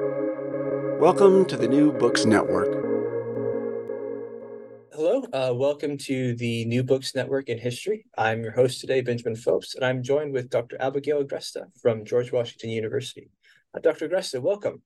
[0.00, 2.72] Welcome to the New Books Network.
[4.92, 8.04] Hello, uh, welcome to the New Books Network in History.
[8.18, 10.76] I'm your host today, Benjamin Phillips, and I'm joined with Dr.
[10.80, 13.30] Abigail Agresta from George Washington University.
[13.72, 14.08] Uh, Dr.
[14.08, 14.82] Agresta, welcome.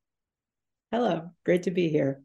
[0.90, 2.20] Hello, great to be here.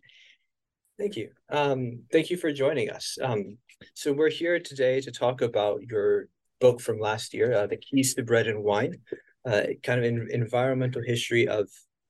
[0.99, 1.29] Thank you.
[1.49, 3.17] Um, thank you for joining us.
[3.21, 3.59] Um,
[3.93, 6.27] so we're here today to talk about your
[6.59, 8.97] book from last year, uh, The Keys to Bread and Wine,
[9.45, 11.69] uh, kind of an environmental history of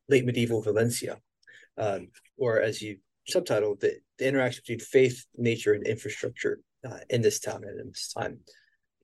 [0.10, 1.18] late medieval Valencia,
[1.78, 2.98] um, or as you
[3.34, 7.88] subtitled, the, the interaction between faith, nature, and infrastructure uh, in this town and in
[7.88, 8.40] this time.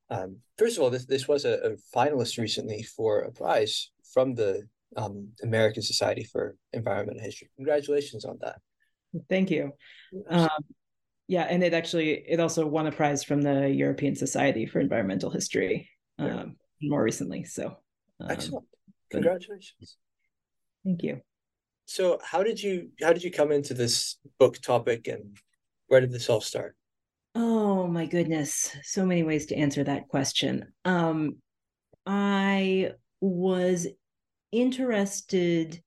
[0.10, 4.34] Um, first of all, this, this was a, a, finalist recently for a prize from
[4.34, 7.50] the um, American Society for Environmental History.
[7.58, 8.60] Congratulations on that.
[9.30, 9.72] Thank you.
[10.30, 10.50] Um,
[11.28, 15.30] yeah, and it actually it also won a prize from the European Society for Environmental
[15.30, 15.88] History
[16.18, 17.44] um, more recently.
[17.44, 17.78] So
[18.20, 18.66] um, excellent.
[19.12, 19.98] Congratulations.
[20.84, 21.22] Thank you.
[21.86, 25.38] So how did you how did you come into this book topic and
[25.88, 26.76] where did this all start?
[27.36, 30.74] Oh my goodness, so many ways to answer that question.
[30.86, 31.38] Um,
[32.06, 33.88] I was
[34.52, 35.82] interested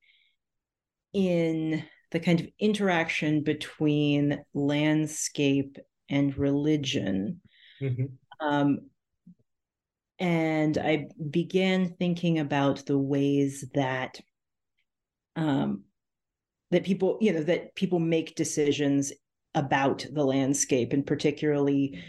[1.12, 5.78] in the kind of interaction between landscape
[6.08, 7.40] and religion.
[7.80, 8.06] Mm-hmm.
[8.46, 8.78] Um,
[10.18, 14.20] and I began thinking about the ways that
[15.36, 15.84] um,
[16.70, 19.12] that people, you know, that people make decisions
[19.54, 22.02] about the landscape, and particularly,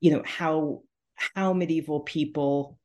[0.00, 0.82] you know, how
[1.14, 2.78] how medieval people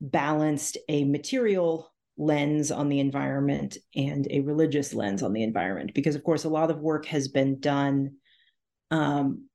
[0.00, 6.14] balanced a material lens on the environment and a religious lens on the environment because
[6.14, 8.12] of course a lot of work has been done
[8.90, 9.46] um,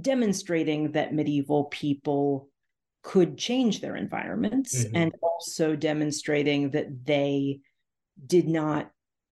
[0.00, 2.50] demonstrating that medieval people
[3.02, 4.96] could change their environments mm-hmm.
[4.96, 7.60] and also demonstrating that they
[8.26, 8.90] did not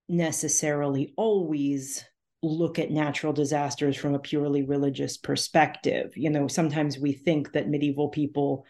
[0.08, 2.04] necessarily always
[2.42, 7.68] look at natural disasters from a purely religious perspective you know sometimes we think that
[7.68, 8.66] medieval people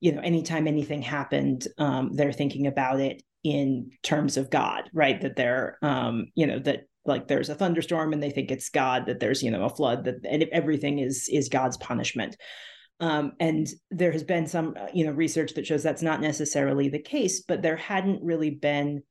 [0.00, 5.20] you know anytime anything happened um, they're thinking about it in terms of God, right?
[5.20, 9.06] That they're, um, you know, that like there's a thunderstorm and they think it's God,
[9.06, 12.36] that there's, you know, a flood, that and everything is is God's punishment.
[13.00, 16.88] Um, and there has been some, uh, you know, research that shows that's not necessarily
[16.88, 19.02] the case, but there hadn't really been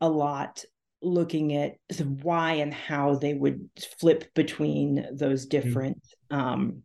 [0.00, 0.64] a lot
[1.04, 1.76] looking at
[2.22, 3.68] why and how they would
[4.00, 5.50] flip between those hmm.
[5.50, 6.36] different mm-hmm.
[6.36, 6.82] um,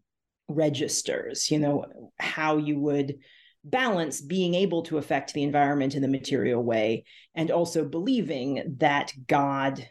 [0.48, 1.50] registers.
[1.50, 1.86] You know,
[2.20, 3.16] how you would
[3.64, 7.04] balance being able to affect the environment in the material way
[7.36, 9.86] and also believing that God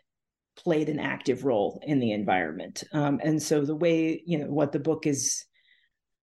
[0.57, 2.83] played an active role in the environment.
[2.93, 5.45] Um, and so the way, you know, what the book is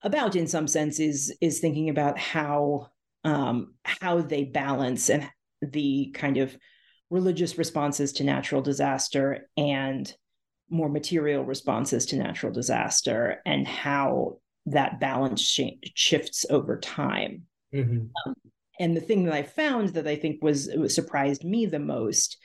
[0.04, 2.88] about in some sense is is thinking about how
[3.24, 5.28] um, how they balance and
[5.62, 6.56] the kind of
[7.10, 10.14] religious responses to natural disaster and
[10.70, 17.44] more material responses to natural disaster and how that balance sh- shifts over time.
[17.74, 18.08] Mm-hmm.
[18.26, 18.36] Um,
[18.80, 22.38] and the thing that I found that I think was, was surprised me the most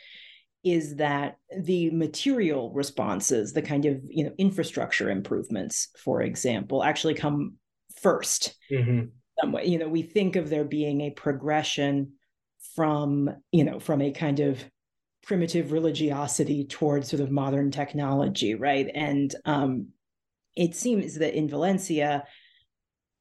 [0.63, 7.15] is that the material responses, the kind of you know infrastructure improvements, for example, actually
[7.15, 7.55] come
[8.05, 9.57] 1st mm-hmm.
[9.65, 12.13] You know, we think of there being a progression
[12.75, 14.65] from you know from a kind of
[15.23, 18.89] primitive religiosity towards sort of modern technology, right?
[18.95, 19.89] And um,
[20.57, 22.25] it seems that in Valencia,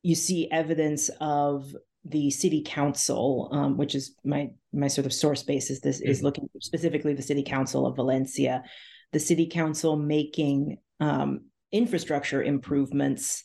[0.02, 5.44] you see evidence of the city council, um, which is my my sort of source
[5.44, 6.10] base is this mm-hmm.
[6.10, 8.64] is looking specifically the city council of Valencia,
[9.12, 13.44] the city council making um, infrastructure improvements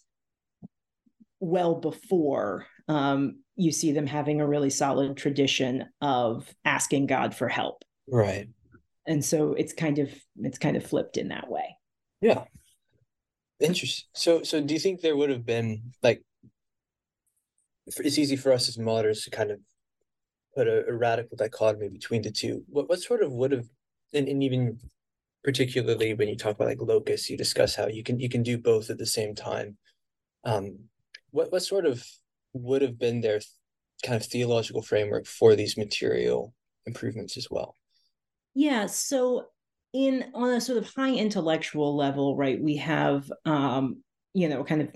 [1.40, 7.48] well before um, you see them having a really solid tradition of asking God for
[7.48, 7.84] help.
[8.08, 8.48] Right.
[9.06, 11.76] And so it's kind of it's kind of flipped in that way.
[12.20, 12.44] Yeah.
[13.60, 14.06] Interesting.
[14.14, 16.22] So, so do you think there would have been like?
[17.86, 19.60] It's easy for us as moderns to kind of
[20.54, 22.64] put a, a radical dichotomy between the two.
[22.68, 23.66] What what sort of would have,
[24.12, 24.78] and, and even
[25.44, 28.56] particularly when you talk about like locus, you discuss how you can you can do
[28.58, 29.76] both at the same time.
[30.44, 30.78] Um,
[31.30, 32.04] what what sort of
[32.54, 33.40] would have been their
[34.04, 36.54] kind of theological framework for these material
[36.86, 37.76] improvements as well?
[38.54, 38.86] Yeah.
[38.86, 39.46] So
[39.92, 44.02] in on a sort of high intellectual level, right, we have um,
[44.34, 44.88] you know, kind of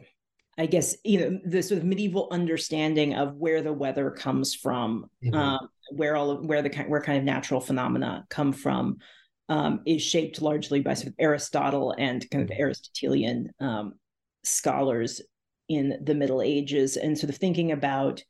[0.59, 5.07] I guess you know the sort of medieval understanding of where the weather comes from,
[5.25, 5.35] mm-hmm.
[5.35, 8.99] um, where all of where the kind where kind of natural phenomena come from,
[9.49, 12.63] um, is shaped largely by sort of Aristotle and kind of mm-hmm.
[12.63, 13.95] Aristotelian um,
[14.43, 15.21] scholars
[15.69, 18.23] in the Middle Ages, and sort of thinking about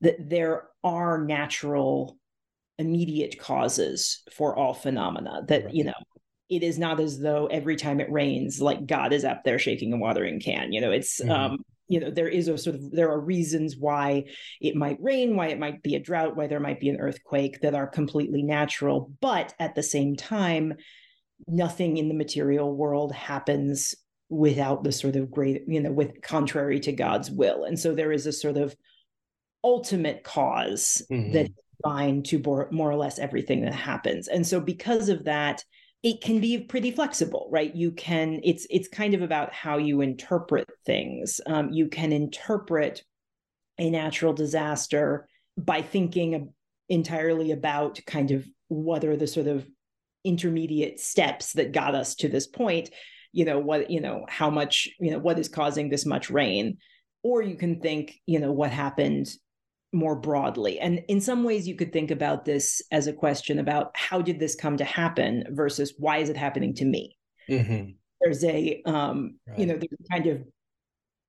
[0.00, 2.18] that there are natural
[2.78, 5.74] immediate causes for all phenomena that right.
[5.74, 5.94] you know
[6.50, 9.92] it is not as though every time it rains like god is up there shaking
[9.94, 11.30] a watering can you know it's mm-hmm.
[11.30, 14.24] um you know there is a sort of there are reasons why
[14.60, 17.60] it might rain why it might be a drought why there might be an earthquake
[17.62, 20.74] that are completely natural but at the same time
[21.46, 23.94] nothing in the material world happens
[24.28, 27.64] without the sort of great you know with contrary to god's will.
[27.64, 28.74] And so there is a sort of
[29.62, 31.32] ultimate because mm-hmm.
[31.32, 31.50] that
[31.82, 32.38] bind to
[32.70, 34.28] more or less everything that happens.
[34.28, 35.62] And so because of that
[36.02, 37.74] it can be pretty flexible right?
[37.74, 41.40] You can it's it's kind of about how you interpret things.
[41.46, 43.02] Um, you can interpret
[43.78, 46.52] a natural disaster by thinking
[46.88, 49.66] entirely about kind of what are the sort of
[50.24, 52.90] intermediate steps that got us to this point
[53.36, 56.78] you know what you know how much you know what is causing this much rain
[57.22, 59.28] or you can think you know what happened
[59.92, 60.78] more broadly.
[60.78, 64.38] And in some ways, you could think about this as a question about how did
[64.38, 67.16] this come to happen versus why is it happening to me?
[67.48, 67.92] Mm-hmm.
[68.20, 69.58] There's a, um, right.
[69.58, 70.42] you know, there's kind of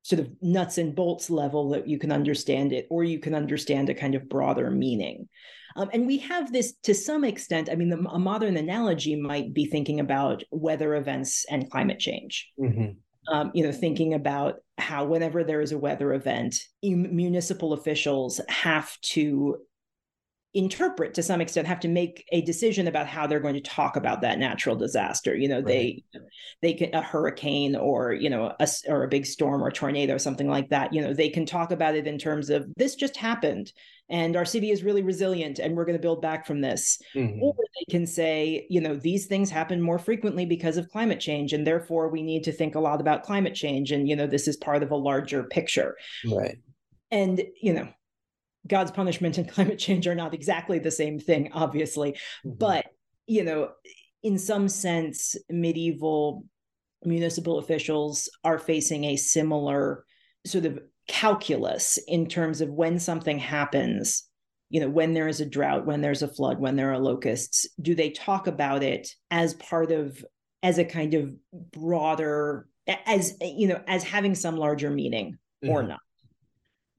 [0.08, 3.90] sort of nuts and bolts level that you can understand it, or you can understand
[3.90, 5.28] a kind of broader meaning.
[5.76, 7.70] Um, and we have this to some extent.
[7.70, 12.50] I mean, the, a modern analogy might be thinking about weather events and climate change.
[12.58, 12.94] Mm-hmm
[13.28, 19.00] um, you know, thinking about how whenever there is a weather event, municipal officials have
[19.02, 19.58] to
[20.58, 23.96] interpret to some extent have to make a decision about how they're going to talk
[23.96, 25.66] about that natural disaster you know right.
[25.66, 26.04] they
[26.64, 30.20] they can a hurricane or you know a, or a big storm or tornado or
[30.20, 33.16] something like that you know they can talk about it in terms of this just
[33.16, 33.72] happened
[34.10, 37.40] and our city is really resilient and we're going to build back from this mm-hmm.
[37.44, 41.54] or they can say you know these things happen more frequently because of climate change
[41.54, 44.48] and therefore we need to think a lot about climate change and you know this
[44.48, 45.96] is part of a larger picture
[46.26, 46.58] right
[47.12, 47.88] and you know
[48.68, 52.52] god's punishment and climate change are not exactly the same thing obviously mm-hmm.
[52.58, 52.86] but
[53.26, 53.70] you know
[54.24, 56.44] in some sense medieval
[57.06, 60.04] municipal officials are facing a similar
[60.46, 64.28] sort of calculus in terms of when something happens
[64.70, 67.68] you know when there is a drought when there's a flood when there are locusts
[67.82, 70.24] do they talk about it as part of
[70.64, 71.34] as a kind of
[71.72, 72.68] broader
[73.06, 75.74] as you know as having some larger meaning mm-hmm.
[75.74, 76.00] or not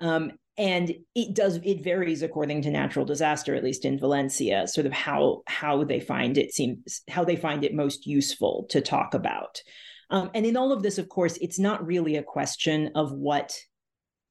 [0.01, 4.87] um and it does it varies according to natural disaster at least in valencia sort
[4.87, 9.15] of how how they find it seems how they find it most useful to talk
[9.15, 9.63] about
[10.11, 13.57] um, and in all of this of course it's not really a question of what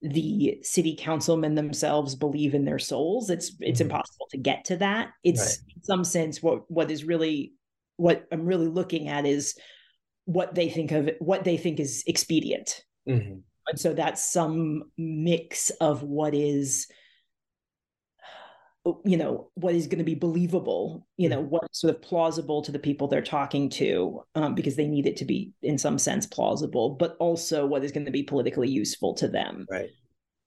[0.03, 3.89] the city councilmen themselves believe in their souls it's it's mm-hmm.
[3.89, 5.75] impossible to get to that it's right.
[5.75, 7.53] in some sense what what is really
[7.95, 9.55] what i'm really looking at is
[10.25, 13.39] what they think of what they think is expedient mm-hmm.
[13.67, 16.87] And so that's some mix of what is
[19.03, 21.49] you know what is going to be believable you know mm-hmm.
[21.49, 25.17] what's sort of plausible to the people they're talking to um, because they need it
[25.17, 29.13] to be in some sense plausible but also what is going to be politically useful
[29.13, 29.89] to them right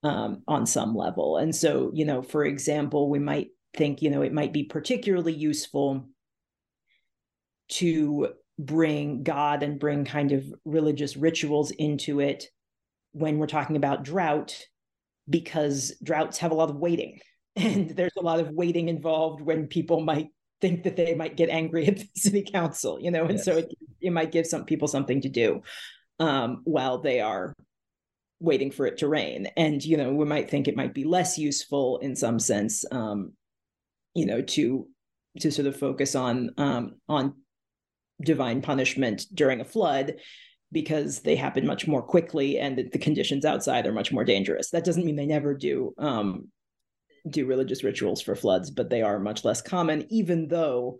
[0.03, 4.21] um, on some level and so you know for example we might think you know
[4.21, 6.07] it might be particularly useful
[7.69, 12.47] to bring god and bring kind of religious rituals into it
[13.13, 14.57] when we're talking about drought
[15.29, 17.19] because droughts have a lot of waiting
[17.55, 20.29] and there's a lot of waiting involved when people might
[20.61, 23.45] think that they might get angry at the city council you know and yes.
[23.45, 25.61] so it, it might give some people something to do
[26.19, 27.53] um, while they are
[28.39, 31.37] waiting for it to rain and you know we might think it might be less
[31.37, 33.33] useful in some sense um,
[34.15, 34.87] you know to
[35.39, 37.33] to sort of focus on um, on
[38.21, 40.15] divine punishment during a flood
[40.71, 44.69] because they happen much more quickly and the, the conditions outside are much more dangerous
[44.69, 46.47] that doesn't mean they never do um,
[47.29, 50.99] do religious rituals for floods, but they are much less common, even though,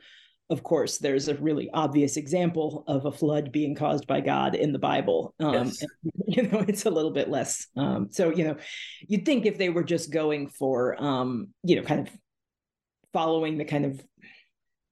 [0.50, 4.72] of course, there's a really obvious example of a flood being caused by God in
[4.74, 5.34] the Bible.
[5.40, 5.82] Um, yes.
[5.82, 5.92] and,
[6.28, 7.68] you know, it's a little bit less.
[7.76, 8.58] Um, so, you know,
[9.08, 12.14] you'd think if they were just going for, um, you know, kind of
[13.14, 14.02] following the kind of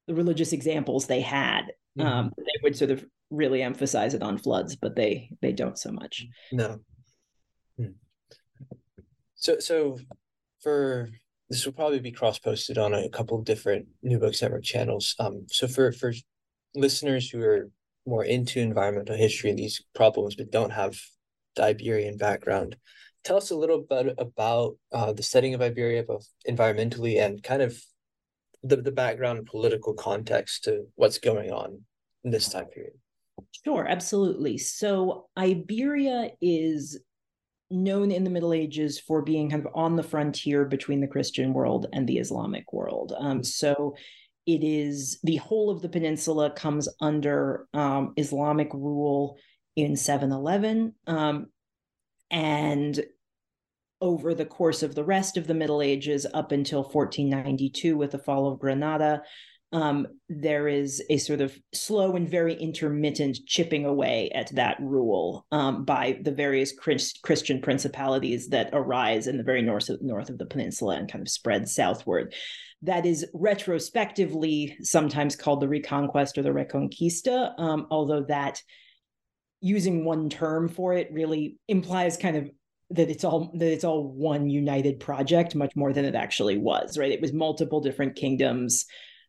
[0.08, 2.08] the religious examples they had, mm-hmm.
[2.08, 5.92] um, they would sort of really emphasize it on floods, but they they don't so
[5.92, 6.26] much.
[6.52, 6.80] No.
[7.78, 7.92] Hmm.
[9.36, 10.00] So so
[10.62, 11.10] for
[11.50, 15.16] this will probably be cross posted on a couple of different New Books Network channels.
[15.20, 16.14] Um, so for for
[16.76, 17.70] listeners who are
[18.06, 21.00] more into environmental history and these problems but don't have
[21.56, 22.76] the Iberian background,
[23.24, 27.62] tell us a little bit about uh, the setting of Iberia, both environmentally and kind
[27.62, 27.80] of
[28.64, 31.82] the the background political context to what's going on
[32.24, 32.94] in this time period.
[33.66, 34.58] Sure, absolutely.
[34.58, 37.00] So Iberia is
[37.72, 41.54] known in the Middle Ages for being kind of on the frontier between the Christian
[41.54, 43.14] world and the Islamic world.
[43.18, 43.96] Um, so
[44.46, 49.38] it is the whole of the peninsula comes under um, Islamic rule
[49.76, 50.96] in 711.
[51.06, 51.48] Um,
[52.32, 53.00] and
[54.02, 58.18] over the course of the rest of the Middle Ages up until 1492 with the
[58.18, 59.22] fall of Granada,
[59.72, 65.46] um, there is a sort of slow and very intermittent chipping away at that rule
[65.52, 70.30] um, by the various Christ- Christian principalities that arise in the very north of, north
[70.30, 72.34] of the peninsula and kind of spread southward.
[72.82, 78.62] That is retrospectively sometimes called the Reconquest or the Reconquista, um, although that
[79.62, 82.50] using one term for it really implies kind of
[82.92, 86.98] that it's all that it's all one united project much more than it actually was
[86.98, 88.86] right it was multiple different kingdoms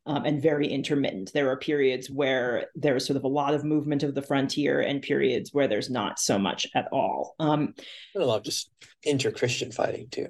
[0.06, 1.32] um, and very intermittent.
[1.32, 5.02] There are periods where there's sort of a lot of movement of the frontier and
[5.02, 7.34] periods where there's not so much at all.
[7.38, 7.74] Um,
[8.14, 8.70] and a lot of just
[9.02, 10.28] inter-Christian fighting too.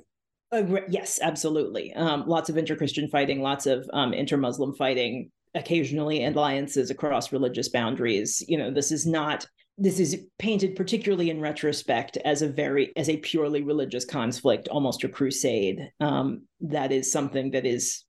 [0.53, 1.95] Uh, yes, absolutely.
[1.95, 8.43] Um, lots of inter-Christian fighting, lots of um, inter-Muslim fighting, occasionally alliances across religious boundaries.
[8.47, 9.47] You know, this is not
[9.81, 15.03] this is painted particularly in retrospect as a very as a purely religious conflict almost
[15.05, 18.05] a crusade um, that is something that is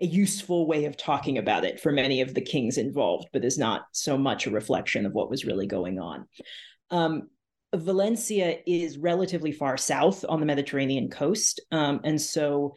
[0.00, 3.58] a useful way of talking about it for many of the kings involved, but is
[3.58, 6.26] not so much a reflection of what was really going on.
[6.90, 7.28] Um,
[7.74, 11.60] Valencia is relatively far south on the Mediterranean coast.
[11.70, 12.74] Um, and so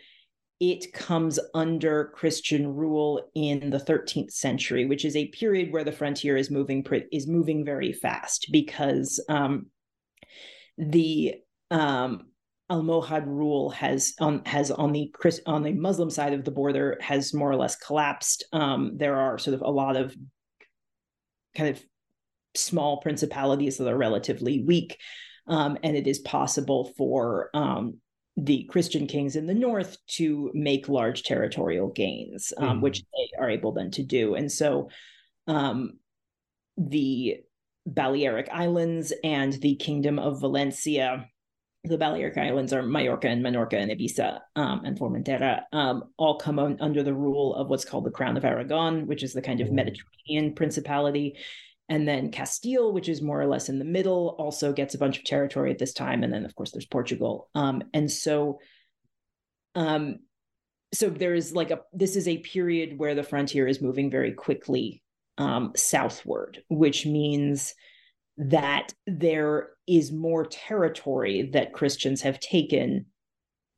[0.59, 5.91] it comes under Christian rule in the 13th century, which is a period where the
[5.91, 9.67] frontier is moving is moving very fast because um,
[10.77, 11.35] the
[11.71, 12.27] um,
[12.73, 15.13] Almohad rule has on has on the
[15.45, 18.45] on the Muslim side of the border has more or less collapsed.
[18.51, 20.15] Um, there are sort of a lot of
[21.55, 21.83] kind of
[22.55, 24.97] small principalities that are relatively weak,
[25.47, 27.99] um, and it is possible for um,
[28.37, 32.81] the Christian kings in the north to make large territorial gains, um, mm-hmm.
[32.81, 34.33] which they are able then to do.
[34.33, 34.89] And so,
[35.45, 35.99] um,
[36.75, 37.37] the
[37.85, 41.27] Balearic Islands and the Kingdom of Valencia
[41.83, 46.57] the Balearic Islands are Majorca and Menorca and Ibiza um, and Formentera, um, all come
[46.57, 49.59] on, under the rule of what's called the Crown of Aragon, which is the kind
[49.59, 49.69] of.
[49.71, 51.35] Mediterranean principality.
[51.89, 55.17] And then Castile, which is more or less in the middle, also gets a bunch
[55.17, 56.23] of territory at this time.
[56.23, 57.49] And then, of course, there's Portugal.
[57.55, 58.59] Um, and so,
[59.75, 60.19] um,
[60.93, 64.31] so there is like a this is a period where the frontier is moving very
[64.31, 65.01] quickly
[65.37, 67.73] um, southward, which means
[68.37, 73.05] that there is more territory that Christians have taken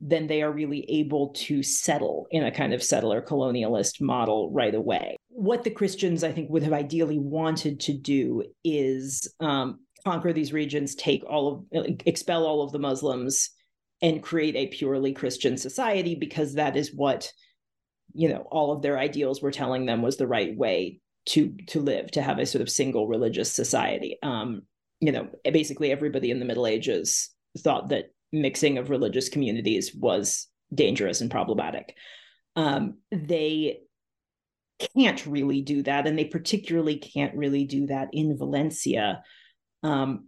[0.01, 4.75] than they are really able to settle in a kind of settler colonialist model right
[4.75, 5.15] away.
[5.29, 10.53] What the Christians, I think, would have ideally wanted to do is um, conquer these
[10.53, 13.49] regions, take all of, expel all of the Muslims,
[14.01, 17.31] and create a purely Christian society because that is what,
[18.13, 21.79] you know, all of their ideals were telling them was the right way to to
[21.79, 24.17] live, to have a sort of single religious society.
[24.21, 24.63] Um,
[24.99, 30.47] you know, basically everybody in the Middle Ages thought that mixing of religious communities was
[30.73, 31.95] dangerous and problematic.
[32.55, 33.81] Um, they
[34.95, 39.23] can't really do that, and they particularly can't really do that in Valencia,
[39.83, 40.27] um,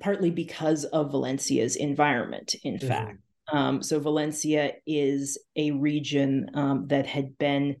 [0.00, 2.88] partly because of Valencia's environment, in mm-hmm.
[2.88, 3.18] fact.
[3.52, 7.76] Um, so, Valencia is a region um, that had been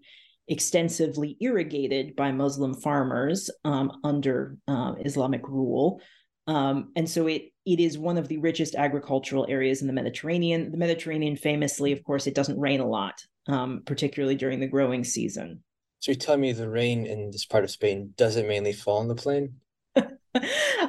[0.48, 6.00] extensively irrigated by Muslim farmers um, under uh, Islamic rule.
[6.46, 10.72] Um, and so it it is one of the richest agricultural areas in the Mediterranean.
[10.72, 15.04] The Mediterranean, famously, of course, it doesn't rain a lot, um, particularly during the growing
[15.04, 15.62] season.
[16.00, 19.06] So you tell me the rain in this part of Spain doesn't mainly fall on
[19.06, 19.54] the plain?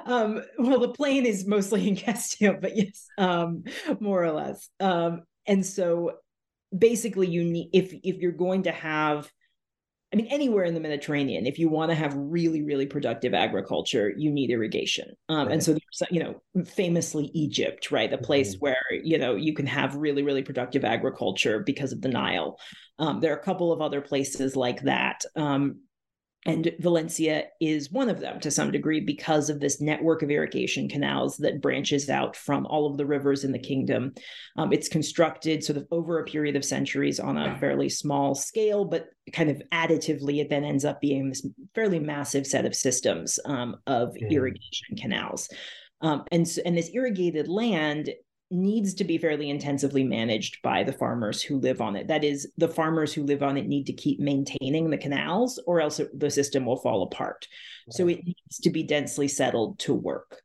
[0.06, 3.64] um, well, the plain is mostly in Castile, but yes, um,
[4.00, 4.68] more or less.
[4.80, 6.14] Um, and so
[6.76, 9.32] basically you need if if you're going to have
[10.14, 14.14] I mean, anywhere in the Mediterranean, if you want to have really, really productive agriculture,
[14.16, 15.16] you need irrigation.
[15.28, 15.54] Um, right.
[15.54, 18.12] And so, there's, you know, famously Egypt, right?
[18.12, 18.60] The place mm-hmm.
[18.60, 22.60] where, you know, you can have really, really productive agriculture because of the Nile.
[23.00, 25.22] Um, there are a couple of other places like that.
[25.36, 25.80] Um,
[26.46, 30.90] and Valencia is one of them to some degree because of this network of irrigation
[30.90, 34.14] canals that branches out from all of the rivers in the kingdom.
[34.58, 38.86] Um, it's constructed sort of over a period of centuries on a fairly small scale,
[38.86, 43.40] but kind of additively, it then ends up being this fairly massive set of systems
[43.46, 44.30] um, of mm.
[44.30, 45.50] irrigation canals.
[46.02, 48.10] Um, and, and this irrigated land
[48.54, 52.08] needs to be fairly intensively managed by the farmers who live on it.
[52.08, 55.82] That is, the farmers who live on it need to keep maintaining the canals, or
[55.82, 57.48] else the system will fall apart.
[57.88, 57.94] Right.
[57.94, 60.42] So it needs to be densely settled to work.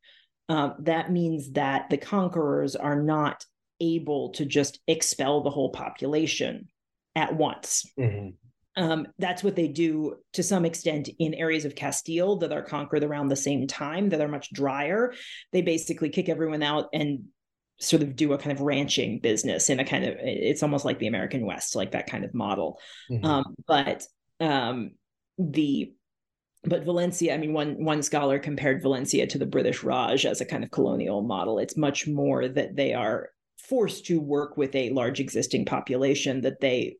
[0.49, 3.45] uh, that means that the conquerors are not
[3.81, 6.69] able to just expel the whole population
[7.15, 7.91] at once.
[7.99, 8.31] Mm-hmm.
[8.83, 13.03] Um, that's what they do to some extent in areas of Castile that are conquered
[13.03, 15.12] around the same time, that are much drier.
[15.53, 17.25] They basically kick everyone out and
[17.81, 20.99] sort of do a kind of ranching business in a kind of it's almost like
[20.99, 22.79] the American West, like that kind of model.
[23.11, 23.25] Mm-hmm.
[23.25, 24.05] Um, but
[24.41, 24.93] um,
[25.39, 25.93] the
[26.65, 30.47] but Valencia, I mean, one one scholar compared Valencia to the British Raj as a
[30.47, 31.59] kind of colonial model.
[31.59, 36.61] It's much more that they are forced to work with a large existing population that
[36.61, 36.97] they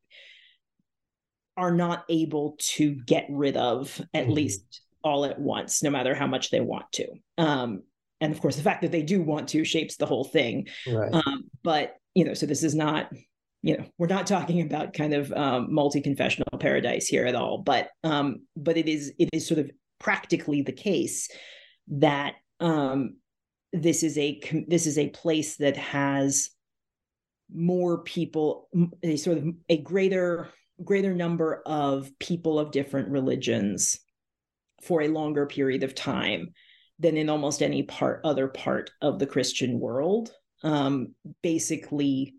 [1.57, 4.33] are not able to get rid of at mm-hmm.
[4.33, 7.07] least all at once, no matter how much they want to.
[7.37, 7.83] Um,
[8.21, 10.67] and of course, the fact that they do want to shapes the whole thing.
[10.87, 11.13] Right.
[11.13, 13.11] Um, but you know, so this is not,
[13.63, 17.59] you know, we're not talking about kind of um, multi-confessional paradise here at all.
[17.59, 19.71] But um, but it is it is sort of
[20.01, 21.29] practically the case
[21.89, 23.17] that um,
[23.73, 26.51] this is a this is a place that has
[27.53, 28.69] more people,
[29.03, 30.49] a sort of a greater
[30.85, 33.99] greater number of people of different religions
[34.83, 36.53] for a longer period of time
[36.99, 40.33] than in almost any part other part of the Christian world.
[40.62, 42.35] Um, basically,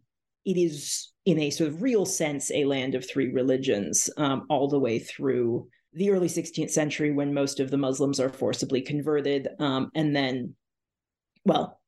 [0.45, 4.67] it is in a sort of real sense a land of three religions um, all
[4.67, 9.47] the way through the early 16th century when most of the Muslims are forcibly converted,
[9.59, 10.53] um, and then,
[11.45, 11.79] well,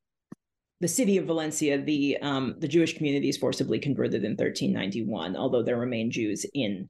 [0.80, 5.62] the city of Valencia, the um, the Jewish community is forcibly converted in 1391, although
[5.62, 6.88] there remain Jews in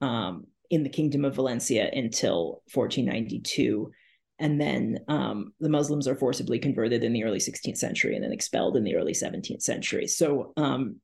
[0.00, 3.90] um, in the Kingdom of Valencia until 1492
[4.38, 8.32] and then um, the Muslims are forcibly converted in the early 16th century and then
[8.32, 10.06] expelled in the early 17th century.
[10.06, 10.96] So, um,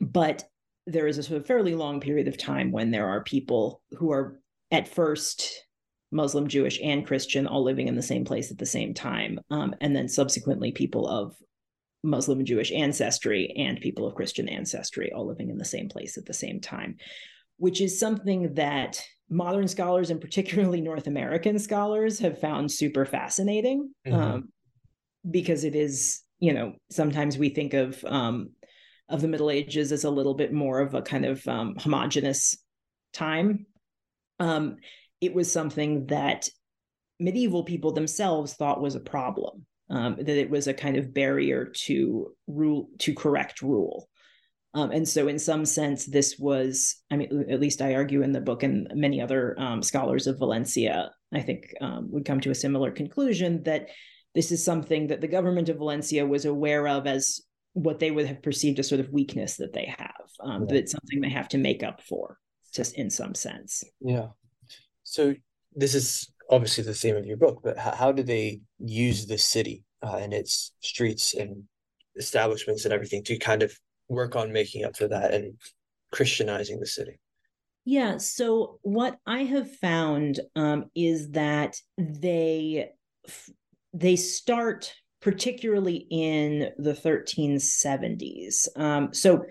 [0.00, 0.44] but
[0.86, 4.12] there is a sort of fairly long period of time when there are people who
[4.12, 5.64] are at first
[6.10, 9.74] Muslim, Jewish, and Christian all living in the same place at the same time, um,
[9.80, 11.36] and then subsequently people of
[12.02, 16.16] Muslim and Jewish ancestry and people of Christian ancestry all living in the same place
[16.16, 16.96] at the same time,
[17.58, 23.90] which is something that modern scholars and particularly North American scholars have found super fascinating
[24.06, 24.18] mm-hmm.
[24.18, 24.48] um,
[25.30, 28.50] because it is, you know, sometimes we think of um,
[29.08, 32.56] of the Middle Ages as a little bit more of a kind of um, homogenous
[33.12, 33.66] time.
[34.38, 34.76] Um,
[35.20, 36.48] it was something that
[37.18, 41.66] medieval people themselves thought was a problem, um, that it was a kind of barrier
[41.86, 44.07] to rule to correct rule.
[44.78, 48.30] Um, and so, in some sense, this was, I mean, at least I argue in
[48.30, 52.52] the book, and many other um, scholars of Valencia, I think, um, would come to
[52.52, 53.88] a similar conclusion that
[54.36, 57.40] this is something that the government of Valencia was aware of as
[57.72, 60.66] what they would have perceived as sort of weakness that they have, um, yeah.
[60.68, 62.38] that it's something they have to make up for,
[62.72, 63.82] just in some sense.
[64.00, 64.28] Yeah.
[65.02, 65.34] So,
[65.74, 69.38] this is obviously the theme of your book, but how, how do they use the
[69.38, 71.64] city uh, and its streets and
[72.14, 73.76] establishments and everything to kind of
[74.08, 75.54] work on making up for that and
[76.12, 77.18] Christianizing the city?
[77.84, 78.18] Yeah.
[78.18, 82.90] So what I have found um, is that they
[83.94, 88.68] they start particularly in the 1370s.
[88.76, 89.46] Um, so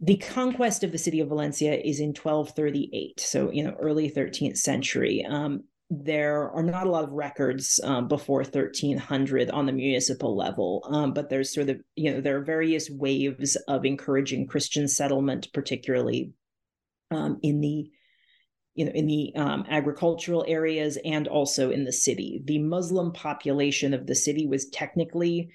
[0.00, 4.56] the conquest of the city of Valencia is in 1238, so you know early 13th
[4.56, 5.24] century.
[5.28, 10.86] Um, there are not a lot of records um, before 1300 on the municipal level,
[10.88, 15.52] um, but there's sort of, you know, there are various waves of encouraging Christian settlement,
[15.52, 16.30] particularly
[17.10, 17.90] um, in the,
[18.76, 22.40] you know, in the um, agricultural areas and also in the city.
[22.44, 25.50] The Muslim population of the city was technically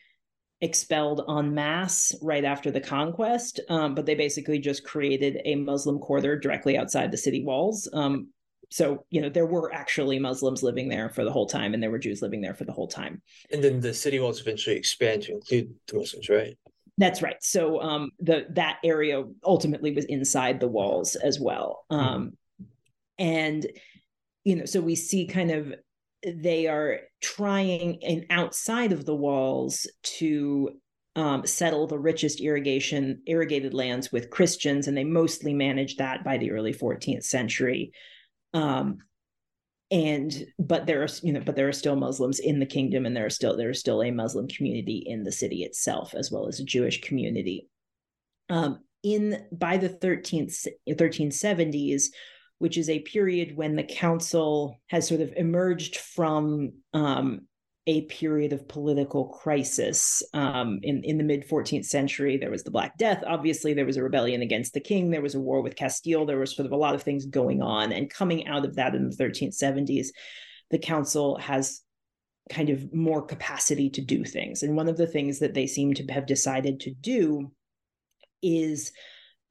[0.60, 5.98] expelled en masse right after the conquest, um, but they basically just created a Muslim
[5.98, 8.28] quarter directly outside the city walls um,
[8.69, 11.91] so you know there were actually muslims living there for the whole time and there
[11.91, 15.21] were jews living there for the whole time and then the city walls eventually expand
[15.21, 16.58] to include the muslims right
[16.97, 21.95] that's right so um the that area ultimately was inside the walls as well hmm.
[21.95, 22.38] um
[23.17, 23.67] and
[24.43, 25.73] you know so we see kind of
[26.25, 30.69] they are trying and outside of the walls to
[31.15, 36.38] um, settle the richest irrigation irrigated lands with Christians, and they mostly managed that by
[36.38, 37.93] the early 14th century.
[38.55, 38.99] Um,
[39.91, 43.15] and but there are you know but there are still muslims in the kingdom and
[43.15, 46.47] there are still there is still a muslim community in the city itself as well
[46.47, 47.69] as a jewish community.
[48.49, 52.05] Um, in by the 13th 1370s
[52.57, 57.41] which is a period when the council has sort of emerged from um,
[57.88, 60.24] a period of political crisis.
[60.34, 63.24] Um, in, in the mid 14th century, there was the Black Death.
[63.26, 65.12] Obviously, there was a rebellion against the king.
[65.12, 66.26] There was a war with Castile.
[66.26, 67.91] There was sort of a lot of things going on.
[67.91, 70.08] And coming out of that in the 1370s,
[70.71, 71.82] the council has
[72.50, 74.63] kind of more capacity to do things.
[74.63, 77.52] And one of the things that they seem to have decided to do
[78.41, 78.91] is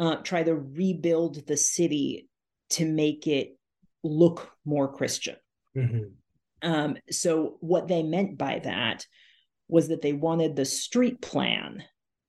[0.00, 2.28] uh, try to rebuild the city
[2.70, 3.56] to make it
[4.02, 5.36] look more Christian.
[5.76, 6.04] Mm-hmm.
[6.64, 9.06] Um, so, what they meant by that
[9.68, 11.84] was that they wanted the street plan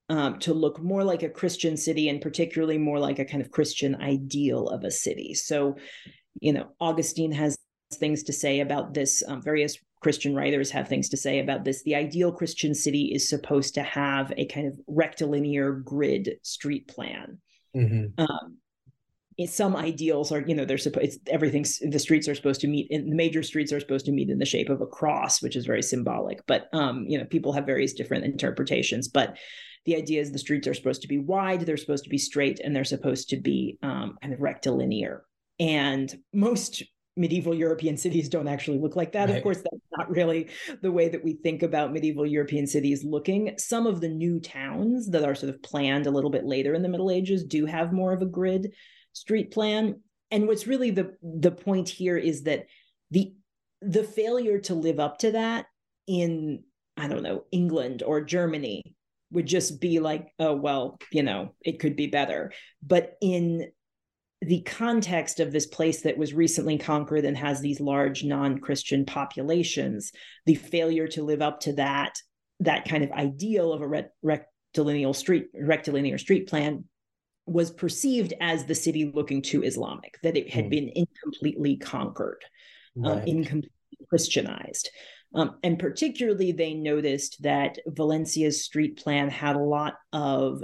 [0.10, 3.52] um, to look more like a Christian city and particularly more like a kind of
[3.52, 5.34] Christian ideal of a city.
[5.34, 5.78] So,
[6.40, 7.58] you know, Augustine has
[7.94, 9.24] things to say about this.
[9.28, 11.82] Um, various Christian writers have things to say about this.
[11.84, 17.40] The ideal Christian city is supposed to have a kind of rectilinear grid street plan.
[17.76, 18.22] Mm-hmm.
[18.22, 18.58] Um,
[19.48, 23.10] some ideals are, you know, they're supposed everything's the streets are supposed to meet in
[23.10, 25.66] the major streets are supposed to meet in the shape of a cross, which is
[25.66, 26.46] very symbolic.
[26.48, 29.08] But um, you know, people have various different interpretations.
[29.10, 29.38] But
[29.86, 32.60] the idea is the streets are supposed to be wide, they're supposed to be straight,
[32.60, 35.24] and they're supposed to be um, kind of rectilinear.
[35.60, 36.84] And most
[37.18, 39.30] medieval European cities don't actually look like that.
[39.30, 39.38] Right.
[39.38, 40.50] Of course, that's not really
[40.82, 43.56] the way that we think about medieval European cities looking.
[43.58, 46.82] Some of the new towns that are sort of planned a little bit later in
[46.82, 48.74] the Middle Ages do have more of a grid
[49.16, 50.02] street plan.
[50.30, 52.66] And what's really the the point here is that
[53.12, 53.34] the
[53.82, 55.66] the failure to live up to that
[56.08, 56.64] in
[56.98, 58.96] I don't know England or Germany
[59.32, 62.52] would just be like oh well you know it could be better
[62.86, 63.70] but in
[64.42, 70.12] the context of this place that was recently conquered and has these large non-christian populations
[70.46, 72.20] the failure to live up to that
[72.60, 76.86] that kind of ideal of a rectilinear street rectilinear street plan
[77.46, 80.70] was perceived as the city looking too islamic that it had mm.
[80.72, 82.44] been incompletely conquered
[82.98, 83.22] um, right.
[83.22, 83.72] um, incompletely
[84.10, 84.90] christianized
[85.34, 90.64] um, and particularly they noticed that valencia's street plan had a lot of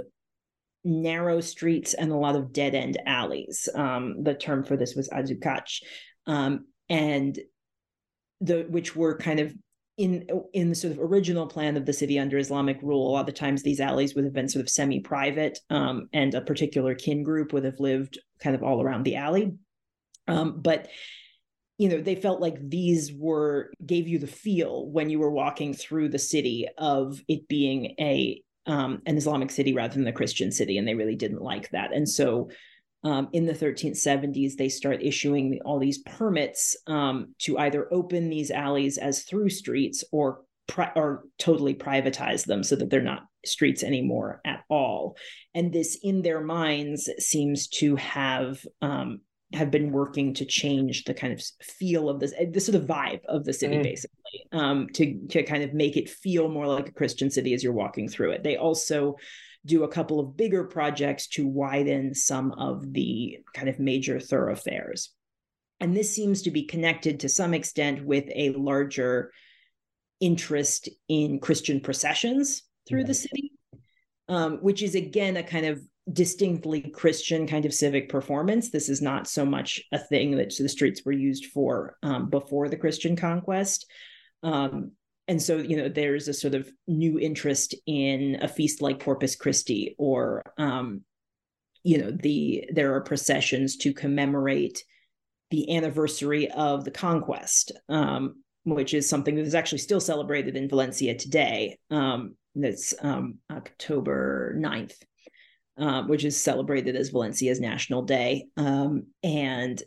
[0.84, 3.68] narrow streets and a lot of dead end alleys.
[3.74, 5.82] Um, the term for this was azucache,
[6.26, 7.38] um, and
[8.40, 9.54] the which were kind of
[10.02, 13.08] in in the sort of original plan of the city under Islamic rule.
[13.08, 16.34] A lot of times these alleys would have been sort of semi private, um, and
[16.34, 19.54] a particular kin group would have lived kind of all around the alley.
[20.26, 20.88] Um, but
[21.78, 25.72] you know they felt like these were gave you the feel when you were walking
[25.72, 30.50] through the city of it being a um, an Islamic city rather than a Christian
[30.50, 31.92] city, and they really didn't like that.
[31.92, 32.50] And so,
[33.04, 38.50] um, in the 1370s, they start issuing all these permits um, to either open these
[38.50, 43.82] alleys as through streets or pri- or totally privatize them so that they're not streets
[43.82, 45.16] anymore at all.
[45.54, 49.20] And this, in their minds, seems to have um,
[49.52, 53.20] have been working to change the kind of feel of this, the sort of vibe
[53.26, 53.82] of the city, mm.
[53.82, 57.64] basically, um, to to kind of make it feel more like a Christian city as
[57.64, 58.42] you're walking through it.
[58.42, 59.16] They also
[59.64, 65.10] do a couple of bigger projects to widen some of the kind of major thoroughfares,
[65.80, 69.32] and this seems to be connected to some extent with a larger
[70.20, 73.06] interest in Christian processions through right.
[73.08, 73.52] the city,
[74.28, 78.70] um, which is again a kind of distinctly Christian kind of civic performance.
[78.70, 82.68] This is not so much a thing that the streets were used for um, before
[82.68, 83.86] the Christian conquest.
[84.42, 84.92] Um,
[85.28, 89.36] and so, you know, there's a sort of new interest in a feast like Corpus
[89.36, 91.02] Christi, or, um,
[91.84, 94.84] you know, the there are processions to commemorate
[95.50, 100.68] the anniversary of the conquest, um, which is something that is actually still celebrated in
[100.68, 101.78] Valencia today.
[101.90, 104.94] Um, that's um, October 9th
[105.78, 109.82] uh, which is celebrated as Valencia's National Day, um, and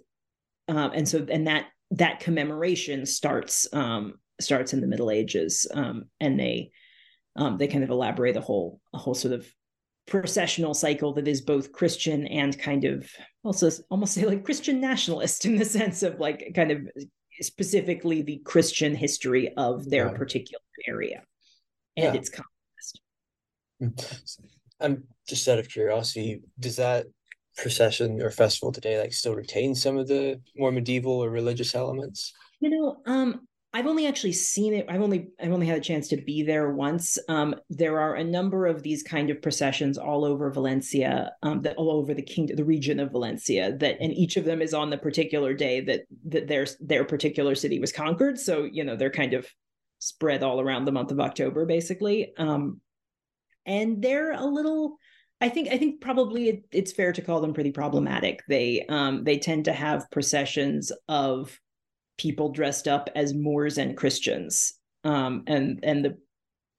[0.68, 6.06] um, and so and that that commemoration starts um, starts in the Middle Ages, um,
[6.20, 6.72] and they
[7.36, 9.48] um, they kind of elaborate a whole a whole sort of
[10.08, 13.10] processional cycle that is both Christian and kind of
[13.44, 16.88] also almost say like Christian nationalist in the sense of like kind of
[17.42, 21.24] specifically the Christian history of their particular area
[21.98, 22.20] and yeah.
[22.20, 23.02] its conquest.
[23.82, 24.40] Mm.
[24.80, 27.08] I'm just out of curiosity, does that
[27.58, 32.34] procession or festival today like still retain some of the more medieval or religious elements?
[32.60, 34.86] You know, um, I've only actually seen it.
[34.88, 37.18] I've only I've only had a chance to be there once.
[37.28, 41.76] Um, there are a number of these kind of processions all over Valencia, um, that
[41.76, 43.76] all over the kingdom, the region of Valencia.
[43.78, 47.54] That and each of them is on the particular day that that their their particular
[47.54, 48.40] city was conquered.
[48.40, 49.46] So you know they're kind of
[50.00, 52.32] spread all around the month of October, basically.
[52.38, 52.80] Um,
[53.66, 54.96] and they're a little
[55.42, 58.42] I think I think probably it, it's fair to call them pretty problematic.
[58.48, 61.60] They um, they tend to have processions of
[62.18, 64.74] people dressed up as Moors and Christians,
[65.04, 66.18] um, and and the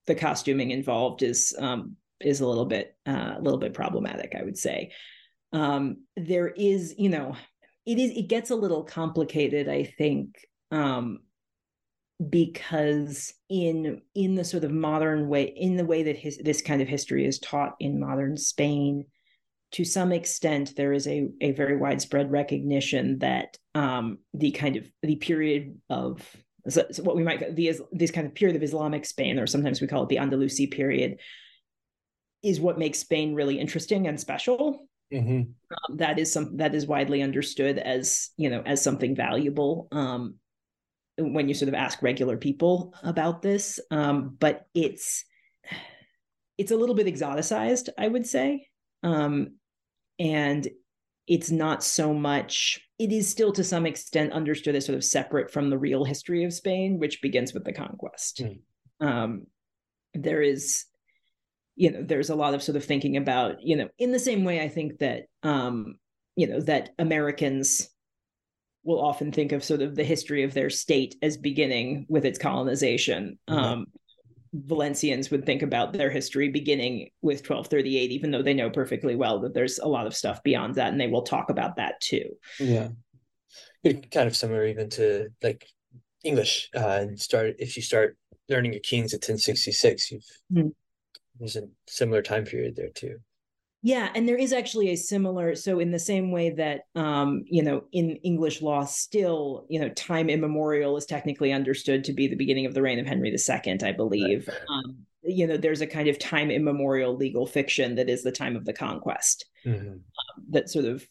[0.07, 4.43] the costuming involved is um, is a little bit uh, a little bit problematic, I
[4.43, 4.93] would say.
[5.53, 7.37] Um, there is, you know,
[7.87, 9.69] it is it gets a little complicated.
[9.69, 10.37] I think
[10.71, 11.21] um,
[12.31, 16.81] because in in the sort of modern way in the way that his, this kind
[16.81, 19.05] of history is taught in modern spain
[19.73, 24.91] to some extent there is a, a very widespread recognition that um, the kind of
[25.03, 26.25] the period of
[26.69, 29.81] so, so what we might the this kind of period of islamic spain or sometimes
[29.81, 31.19] we call it the andalusi period
[32.43, 34.89] is what makes spain really interesting and special.
[35.13, 35.39] Mm-hmm.
[35.39, 40.35] um, that is some that is widely understood as you know as something valuable um,
[41.17, 43.79] when you sort of ask regular people about this.
[43.93, 45.25] Um, but it's
[46.59, 48.67] it's a little bit exoticized i would say
[49.07, 49.53] um,
[50.19, 50.69] and
[51.27, 55.51] it's not so much it is still to some extent understood as sort of separate
[55.51, 58.59] from the real history of spain which begins with the conquest mm.
[59.07, 59.47] um,
[60.15, 60.85] there is
[61.75, 64.45] you know there's a lot of sort of thinking about you know in the same
[64.45, 65.97] way i think that um
[66.37, 67.91] you know that americans
[68.87, 72.39] will often think of sort of the history of their state as beginning with its
[72.39, 73.37] colonization.
[73.51, 73.59] Mm-hmm.
[73.59, 73.87] Um,
[74.65, 79.41] Valencians would think about their history beginning with 1238, even though they know perfectly well
[79.41, 82.31] that there's a lot of stuff beyond that, and they will talk about that too.
[82.59, 82.89] Yeah,
[83.85, 85.67] kind of similar even to like
[86.25, 86.71] English.
[86.75, 88.17] Uh, and start if you start
[88.49, 90.69] learning your kings at 1066, you've mm-hmm.
[91.39, 93.19] there's a similar time period there too.
[93.87, 97.63] Yeah, and there is actually a similar so in the same way that um, you
[97.63, 102.35] know, in English law still, you know, time immemorial is technically understood to be the
[102.35, 104.49] beginning of the reign of Henry II, I believe.
[104.49, 104.59] Right.
[104.69, 108.57] Um, you know, there's a kind of time immemorial legal fiction that is the time
[108.57, 109.47] of the conquest.
[109.65, 109.87] Mm-hmm.
[109.87, 111.07] Um, that sort of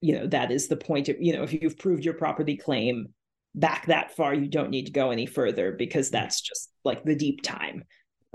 [0.00, 3.08] you know, that is the point of, you know, if you've proved your property claim
[3.56, 7.16] back that far, you don't need to go any further because that's just like the
[7.16, 7.82] deep time.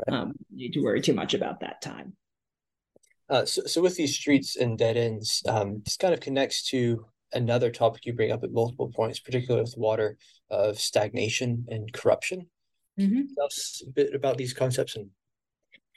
[0.09, 0.19] Right.
[0.19, 2.17] Um, you need to worry too much about that time.
[3.29, 7.05] Uh, so, so with these streets and dead ends, um, this kind of connects to
[7.33, 10.17] another topic you bring up at multiple points, particularly with water,
[10.49, 12.47] of stagnation and corruption.
[12.99, 13.33] Mm-hmm.
[13.35, 15.09] Tell us a bit about these concepts and.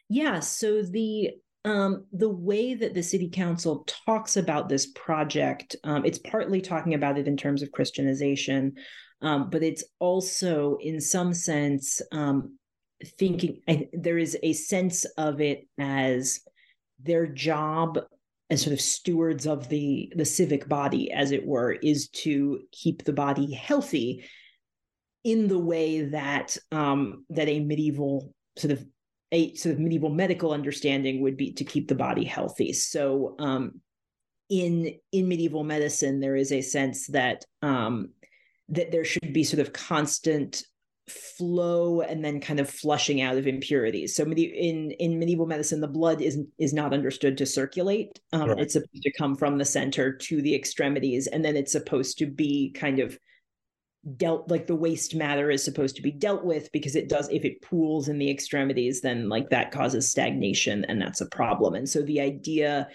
[0.08, 1.32] Yeah, so the
[1.64, 6.94] um, the way that the city council talks about this project, um, it's partly talking
[6.94, 8.74] about it in terms of Christianization,
[9.20, 12.56] um, but it's also, in some sense, um,
[13.18, 16.40] thinking I, there is a sense of it as
[17.00, 17.98] their job
[18.50, 23.04] as sort of stewards of the the civic body as it were is to keep
[23.04, 24.24] the body healthy
[25.24, 28.84] in the way that um that a medieval sort of
[29.32, 32.72] a sort of medieval medical understanding would be to keep the body healthy.
[32.72, 33.80] So um
[34.48, 38.10] in in medieval medicine there is a sense that um
[38.70, 40.62] that there should be sort of constant
[41.10, 44.14] flow and then kind of flushing out of impurities.
[44.14, 48.18] So in in medieval medicine, the blood is is not understood to circulate.
[48.32, 48.60] Um, right.
[48.60, 52.26] It's supposed to come from the center to the extremities, and then it's supposed to
[52.26, 53.18] be kind of
[54.16, 57.44] dealt like the waste matter is supposed to be dealt with because it does if
[57.44, 61.86] it pools in the extremities then like that causes stagnation and that's a problem and
[61.88, 62.88] so the idea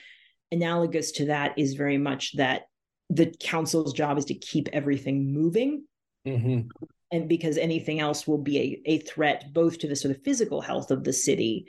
[0.52, 2.63] analogous to that is very much that
[3.10, 5.84] the council's job is to keep everything moving
[6.26, 6.67] mm-hmm
[7.13, 10.62] and because anything else will be a, a threat both to the sort of physical
[10.62, 11.67] health of the city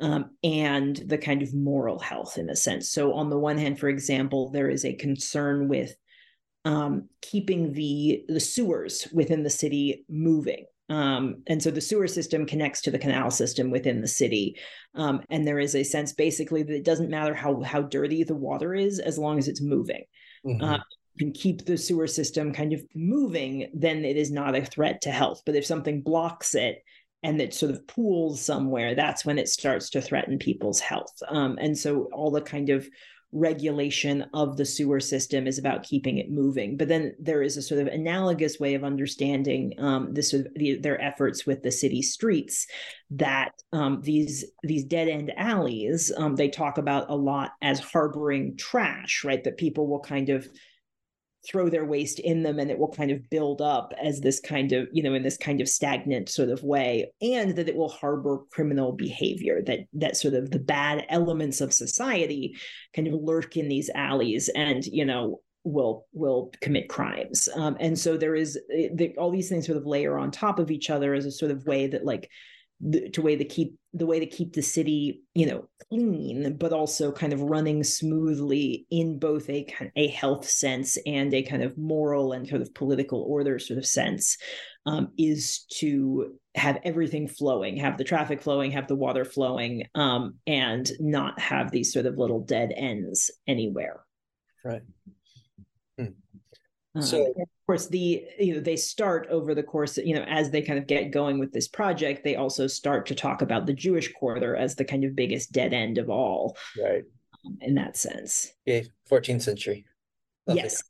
[0.00, 2.90] um, and the kind of moral health in a sense.
[2.90, 5.96] So, on the one hand, for example, there is a concern with
[6.64, 10.66] um, keeping the the sewers within the city moving.
[10.88, 14.56] Um, and so the sewer system connects to the canal system within the city.
[14.94, 18.34] Um, and there is a sense basically that it doesn't matter how how dirty the
[18.34, 20.04] water is as long as it's moving.
[20.44, 20.62] Mm-hmm.
[20.62, 20.78] Uh,
[21.18, 25.10] can keep the sewer system kind of moving, then it is not a threat to
[25.10, 25.42] health.
[25.44, 26.82] But if something blocks it
[27.22, 31.14] and it sort of pools somewhere, that's when it starts to threaten people's health.
[31.28, 32.88] Um, and so all the kind of
[33.32, 36.76] regulation of the sewer system is about keeping it moving.
[36.76, 40.52] But then there is a sort of analogous way of understanding um, this sort of
[40.54, 42.66] the, their efforts with the city streets
[43.10, 48.56] that um, these these dead end alleys um, they talk about a lot as harboring
[48.58, 49.42] trash, right?
[49.44, 50.46] That people will kind of
[51.46, 54.72] throw their waste in them and it will kind of build up as this kind
[54.72, 57.88] of you know in this kind of stagnant sort of way and that it will
[57.88, 62.56] harbor criminal behavior that that sort of the bad elements of society
[62.94, 67.48] kind of lurk in these alleys and you know will will commit crimes.
[67.54, 70.58] Um, and so there is eh, the, all these things sort of layer on top
[70.58, 72.30] of each other as a sort of way that like
[72.82, 76.72] the, to way to keep the way to keep the city you know clean but
[76.72, 81.78] also kind of running smoothly in both a a health sense and a kind of
[81.78, 84.36] moral and kind of political order sort of sense
[84.84, 90.34] um, is to have everything flowing have the traffic flowing have the water flowing um,
[90.46, 94.00] and not have these sort of little dead ends anywhere
[94.64, 94.82] right
[95.98, 96.06] hmm.
[97.00, 100.60] so of course, the you know they start over the course, you know, as they
[100.60, 104.12] kind of get going with this project, they also start to talk about the Jewish
[104.12, 107.02] quarter as the kind of biggest dead end of all, right?
[107.46, 108.52] Um, in that sense.
[108.66, 109.86] Yeah, 14th century.
[110.46, 110.62] Lovely.
[110.64, 110.82] Yes.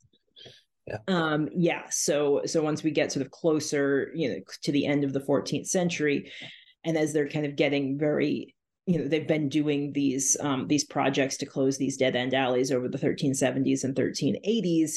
[0.85, 0.97] Yeah.
[1.07, 1.83] Um, yeah.
[1.89, 5.21] So so once we get sort of closer, you know, to the end of the
[5.21, 6.33] 14th century,
[6.83, 10.83] and as they're kind of getting very you know they've been doing these um, these
[10.83, 14.95] projects to close these dead end alleys over the 1370s and 1380s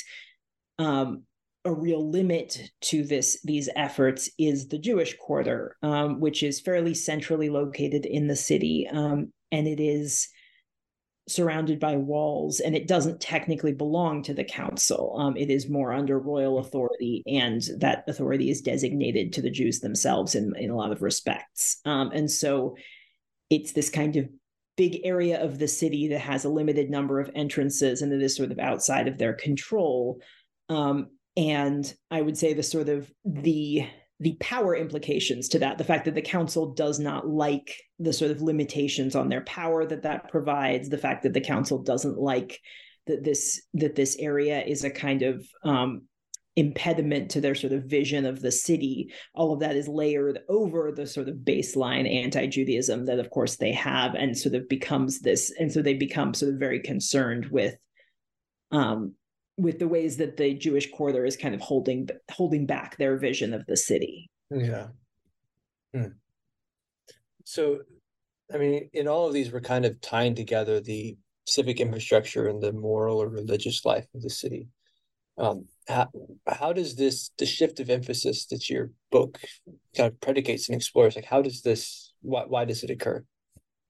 [0.80, 1.22] um,
[1.66, 6.94] a real limit to this these efforts is the Jewish quarter, um, which is fairly
[6.94, 10.28] centrally located in the city, um, and it is
[11.28, 15.16] surrounded by walls, and it doesn't technically belong to the council.
[15.18, 19.80] Um, it is more under royal authority, and that authority is designated to the Jews
[19.80, 21.80] themselves in in a lot of respects.
[21.84, 22.76] Um, and so,
[23.50, 24.28] it's this kind of
[24.76, 28.36] big area of the city that has a limited number of entrances and that is
[28.36, 30.20] sort of outside of their control
[30.68, 33.86] um, and i would say the sort of the
[34.20, 38.30] the power implications to that the fact that the council does not like the sort
[38.30, 42.58] of limitations on their power that that provides the fact that the council doesn't like
[43.06, 46.02] that this that this area is a kind of um,
[46.56, 50.90] impediment to their sort of vision of the city all of that is layered over
[50.90, 55.52] the sort of baseline anti-judaism that of course they have and sort of becomes this
[55.60, 57.74] and so they become sort of very concerned with
[58.70, 59.12] um
[59.56, 63.54] with the ways that the Jewish quarter is kind of holding holding back their vision
[63.54, 64.30] of the city.
[64.50, 64.88] Yeah.
[65.94, 66.08] Hmm.
[67.44, 67.80] So,
[68.52, 71.16] I mean, in all of these, we're kind of tying together the
[71.46, 74.68] civic infrastructure and the moral or religious life of the city.
[75.38, 76.08] Um, how
[76.46, 79.38] how does this the shift of emphasis that your book
[79.96, 81.14] kind of predicates and explores?
[81.14, 82.12] Like, how does this?
[82.22, 83.24] Why why does it occur?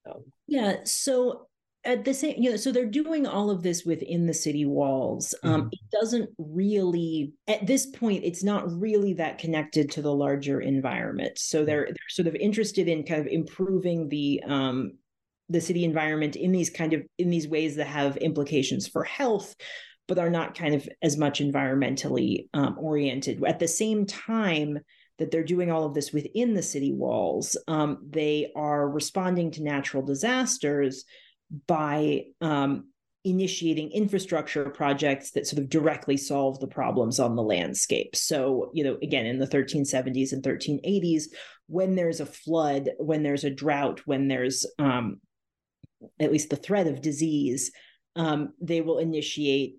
[0.09, 0.79] Um, yeah.
[0.85, 1.49] So
[1.87, 5.35] at the same you know so they're doing all of this within the city walls
[5.45, 5.69] um, mm-hmm.
[5.73, 11.39] it doesn't really at this point it's not really that connected to the larger environment
[11.39, 11.67] so mm-hmm.
[11.67, 14.93] they're they're sort of interested in kind of improving the um
[15.49, 19.55] the city environment in these kind of in these ways that have implications for health
[20.09, 24.79] but are not kind of as much environmentally um, oriented at the same time
[25.19, 29.63] that they're doing all of this within the city walls um, they are responding to
[29.63, 31.05] natural disasters
[31.67, 32.89] by um,
[33.25, 38.15] initiating infrastructure projects that sort of directly solve the problems on the landscape.
[38.15, 41.25] So, you know, again, in the 1370s and 1380s,
[41.67, 45.21] when there's a flood, when there's a drought, when there's um,
[46.21, 47.73] at least the threat of disease,
[48.15, 49.77] um, they will initiate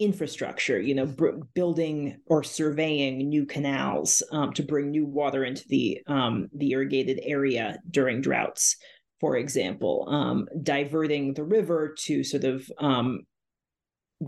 [0.00, 5.62] infrastructure you know br- building or surveying new canals um, to bring new water into
[5.68, 8.76] the um, the irrigated area during droughts
[9.24, 13.20] for example, um, diverting the river to sort of um,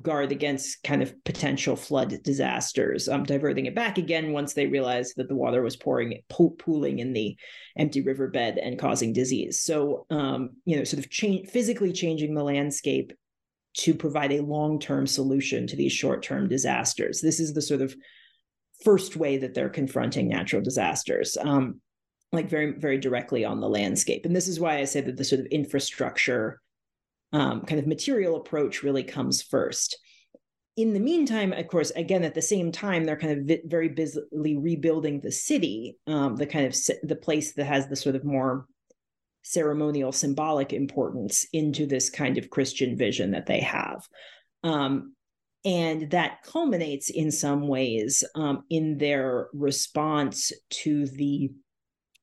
[0.01, 5.13] guard against kind of potential flood disasters, um, diverting it back again once they realized
[5.19, 7.37] that the water was pouring, po- pooling in the
[7.77, 9.61] empty riverbed and causing disease.
[9.61, 13.13] So, um, you know, sort of change, physically changing the landscape
[13.81, 17.21] to provide a long-term solution to these short-term disasters.
[17.21, 17.95] This is the sort of
[18.83, 21.37] first way that they're confronting natural disasters.
[21.39, 21.83] Um,
[22.37, 24.25] like very very directly on the landscape.
[24.25, 26.61] And this is why i say that the sort of infrastructure
[27.33, 29.99] um, kind of material approach really comes first.
[30.77, 33.89] In the meantime of course again at the same time they're kind of vi- very
[33.89, 38.25] busily rebuilding the city um, the kind of the place that has the sort of
[38.25, 38.67] more
[39.43, 44.07] ceremonial symbolic importance into this kind of christian vision that they have.
[44.63, 45.15] Um,
[45.67, 51.51] and that culminates in some ways um, in their response to the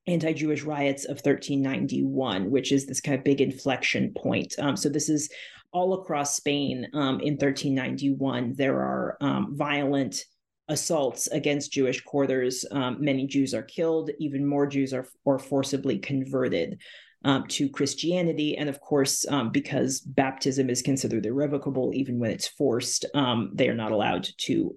[0.07, 4.53] anti-Jewish riots of 1391, which is this kind of big inflection point.
[4.59, 5.29] Um, so this is
[5.71, 8.53] all across Spain um, in 1391.
[8.55, 10.23] There are um, violent
[10.67, 12.65] assaults against Jewish quarters.
[12.71, 14.11] Um, many Jews are killed.
[14.19, 16.81] Even more Jews are, are forcibly converted.
[17.25, 18.57] Um, to Christianity.
[18.57, 23.05] And of course, um, because baptism is considered irrevocable, even when it's forced,
[23.53, 24.75] they are not allowed to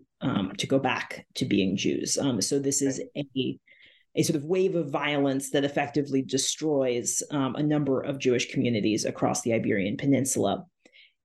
[0.56, 2.14] to go back to being Jews.
[2.14, 3.58] so this is a
[4.16, 9.04] a sort of wave of violence that effectively destroys um, a number of Jewish communities
[9.04, 10.64] across the Iberian Peninsula.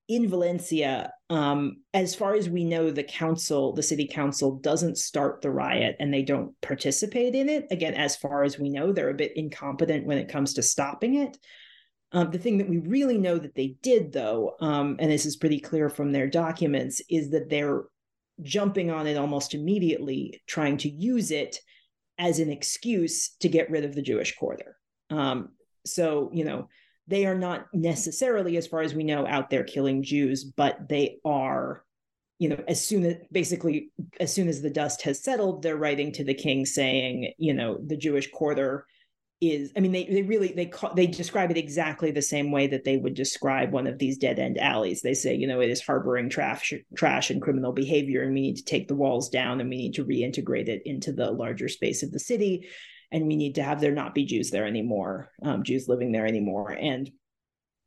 [0.09, 5.41] In Valencia, um, as far as we know, the council, the city council, doesn't start
[5.41, 7.67] the riot and they don't participate in it.
[7.71, 11.15] Again, as far as we know, they're a bit incompetent when it comes to stopping
[11.15, 11.37] it.
[12.11, 15.37] Um, the thing that we really know that they did, though, um, and this is
[15.37, 17.83] pretty clear from their documents, is that they're
[18.41, 21.61] jumping on it almost immediately, trying to use it
[22.21, 24.77] as an excuse to get rid of the Jewish quarter.
[25.09, 25.49] Um,
[25.85, 26.69] so, you know,
[27.07, 31.17] they are not necessarily, as far as we know, out there killing Jews, but they
[31.25, 31.83] are
[32.37, 36.11] you know, as soon as basically as soon as the dust has settled, they're writing
[36.13, 38.87] to the king saying, you know, the Jewish quarter
[39.41, 39.71] is.
[39.75, 42.83] I mean, they they really they call, they describe it exactly the same way that
[42.83, 45.01] they would describe one of these dead end alleys.
[45.01, 48.57] They say, you know, it is harboring trash trash and criminal behavior, and we need
[48.57, 52.03] to take the walls down, and we need to reintegrate it into the larger space
[52.03, 52.69] of the city,
[53.11, 56.27] and we need to have there not be Jews there anymore, um, Jews living there
[56.27, 57.11] anymore, and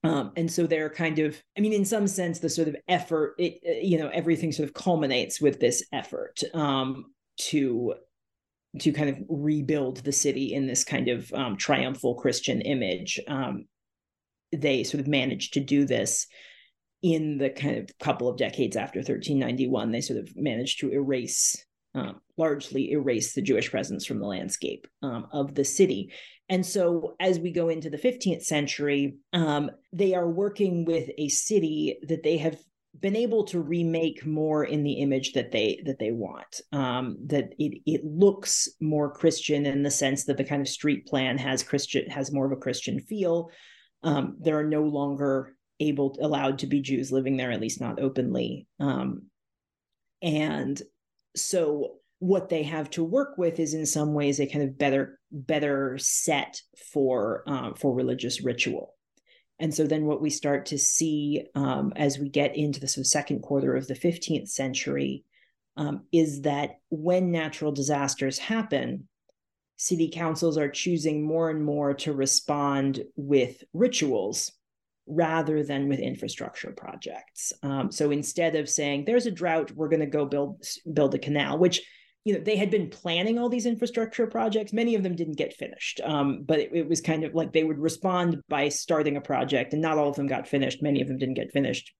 [0.05, 3.37] um, and so they're kind of, I mean, in some sense, the sort of effort,
[3.39, 7.07] it, you know, everything sort of culminates with this effort um,
[7.39, 7.95] to
[8.81, 13.20] to kind of rebuild the city in this kind of um, triumphal Christian image.
[13.29, 13.66] Um,
[14.53, 16.27] they sort of managed to do this
[17.03, 19.93] in the kind of couple of decades after 1391.
[19.93, 21.57] They sort of managed to erase
[21.95, 26.12] um, largely erase the Jewish presence from the landscape um, of the city.
[26.49, 31.29] And so, as we go into the 15th century, um, they are working with a
[31.29, 32.59] city that they have
[33.01, 36.61] been able to remake more in the image that they that they want.
[36.73, 41.07] Um, that it it looks more Christian in the sense that the kind of street
[41.07, 43.51] plan has Christian has more of a Christian feel.
[44.03, 48.01] Um, there are no longer able allowed to be Jews living there, at least not
[48.01, 48.67] openly.
[48.79, 49.25] Um,
[50.23, 50.81] and
[51.35, 55.19] so what they have to work with is in some ways a kind of better
[55.31, 56.61] better set
[56.93, 58.94] for um, for religious ritual
[59.59, 63.07] and so then what we start to see um, as we get into the of
[63.07, 65.25] second quarter of the 15th century
[65.77, 69.09] um, is that when natural disasters happen
[69.77, 74.53] city councils are choosing more and more to respond with rituals
[75.07, 77.53] rather than with infrastructure projects.
[77.63, 81.19] Um, so instead of saying there's a drought, we're going to go build build a
[81.19, 81.83] canal, which
[82.25, 84.72] you know they had been planning all these infrastructure projects.
[84.72, 87.64] Many of them didn't get finished, um, but it, it was kind of like they
[87.64, 90.83] would respond by starting a project, and not all of them got finished.
[90.83, 91.93] Many of them didn't get finished.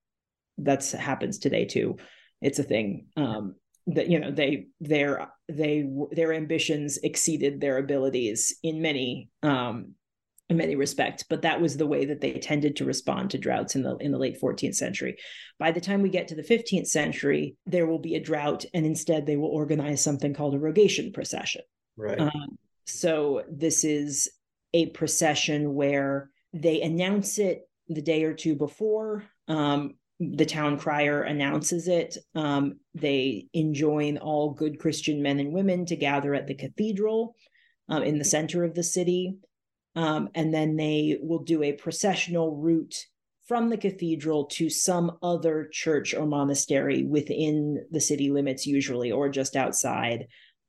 [0.57, 1.99] That's happens today too.
[2.41, 3.07] It's a thing.
[3.17, 3.57] Um,
[3.87, 9.93] that you know they their they their ambitions exceeded their abilities in many um
[10.51, 13.75] in many respects but that was the way that they tended to respond to droughts
[13.77, 15.17] in the in the late 14th century.
[15.59, 18.85] By the time we get to the 15th century there will be a drought and
[18.85, 21.63] instead they will organize something called a rogation procession.
[21.97, 22.21] Right.
[22.21, 24.31] Um, so this is
[24.75, 31.23] a procession where they announce it the day or two before um, the town crier
[31.23, 36.55] announces it um, they enjoin all good christian men and women to gather at the
[36.55, 37.35] cathedral
[37.89, 39.37] um, in the center of the city
[39.97, 42.97] um, and then they will do a processional route
[43.47, 49.29] from the cathedral to some other church or monastery within the city limits, usually, or
[49.29, 50.27] just outside,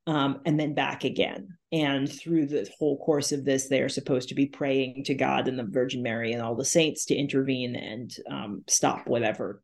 [0.07, 1.47] um, and then back again.
[1.71, 5.47] And through the whole course of this, they are supposed to be praying to God
[5.47, 9.63] and the Virgin Mary and all the saints to intervene and um, stop whatever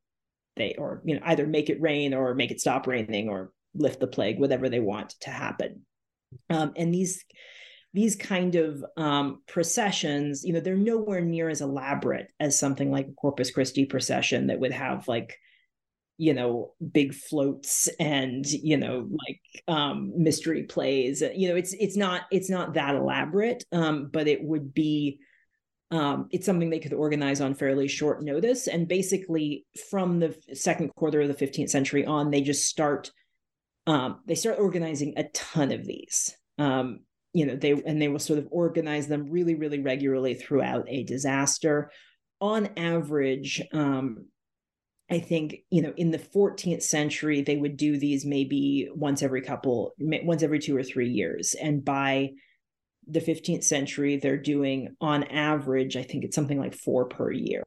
[0.55, 3.99] they, or you know, either make it rain or make it stop raining or lift
[3.99, 5.86] the plague, whatever they want to happen.
[6.49, 7.24] Um, and these
[7.93, 13.07] these kind of um, processions, you know, they're nowhere near as elaborate as something like
[13.07, 15.37] a Corpus Christi procession that would have like,
[16.17, 21.21] you know, big floats and you know, like um, mystery plays.
[21.21, 25.19] You know, it's it's not it's not that elaborate, um, but it would be.
[25.89, 30.95] Um, it's something they could organize on fairly short notice, and basically from the second
[30.95, 33.11] quarter of the 15th century on, they just start
[33.87, 36.37] um, they start organizing a ton of these.
[36.57, 37.01] Um,
[37.34, 41.03] you know they and they will sort of organize them really really regularly throughout a
[41.03, 41.91] disaster.
[42.39, 44.25] On average um
[45.09, 49.41] i think you know in the 14th century they would do these maybe once every
[49.41, 51.53] couple once every two or three years.
[51.53, 52.32] And by
[53.07, 57.63] the 15th century they're doing on average i think it's something like four per year.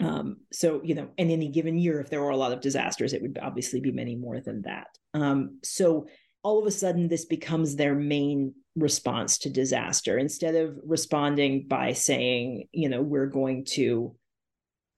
[0.00, 3.12] Um, so you know in any given year if there were a lot of disasters
[3.12, 4.86] it would obviously be many more than that.
[5.14, 6.06] Um, so
[6.42, 10.18] all of a sudden this becomes their main response to disaster.
[10.18, 14.14] Instead of responding by saying you know we're going to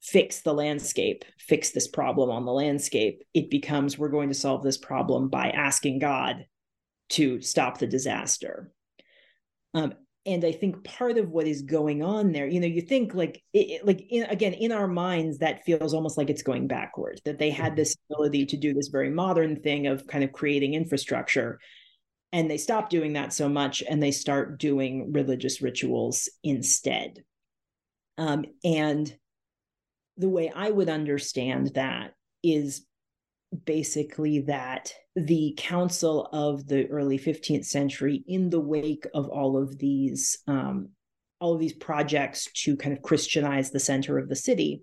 [0.03, 4.63] fix the landscape fix this problem on the landscape it becomes we're going to solve
[4.63, 6.47] this problem by asking god
[7.11, 8.73] to stop the disaster.
[9.75, 9.95] Um,
[10.27, 13.43] and i think part of what is going on there you know you think like
[13.53, 17.39] it, like in, again in our minds that feels almost like it's going backward that
[17.39, 17.77] they had mm-hmm.
[17.77, 21.59] this ability to do this very modern thing of kind of creating infrastructure
[22.33, 27.25] and they stop doing that so much and they start doing religious rituals instead
[28.19, 29.17] um, and
[30.19, 32.13] the way i would understand that
[32.43, 32.85] is
[33.65, 39.79] basically that the council of the early 15th century in the wake of all of
[39.79, 40.91] these um,
[41.41, 44.83] all of these projects to kind of christianize the center of the city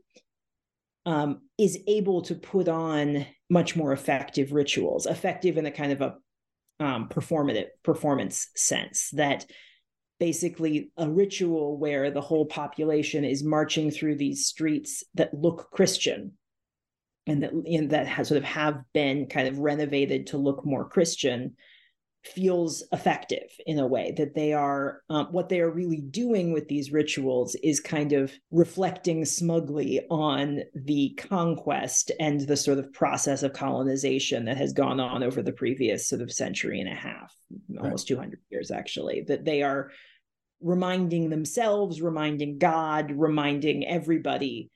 [1.07, 6.01] um, is able to put on much more effective rituals, effective in a kind of
[6.01, 6.15] a
[6.83, 9.45] um, performative performance sense that
[10.19, 16.33] basically a ritual where the whole population is marching through these streets that look Christian
[17.27, 20.87] and that and that has sort of have been kind of renovated to look more
[20.87, 21.55] Christian
[22.23, 26.67] feels effective in a way that they are um, what they are really doing with
[26.67, 33.43] these rituals is kind of reflecting smugly on the conquest and the sort of process
[33.43, 37.33] of colonization that has gone on over the previous sort of century and a half
[37.79, 38.15] almost right.
[38.15, 39.91] 200 years actually that they are
[40.59, 44.69] reminding themselves reminding god reminding everybody